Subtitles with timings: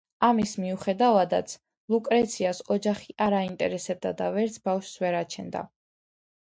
[0.27, 1.53] ამის მიუხედავადაც,
[1.95, 5.65] ლუკრეციას ოჯახი არ აინტერესებდა და ვერც ბავშვს ვერ აჩენდა.